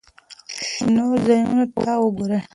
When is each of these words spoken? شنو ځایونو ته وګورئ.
شنو 0.69 1.07
ځایونو 1.25 1.65
ته 1.83 1.91
وګورئ. 2.03 2.39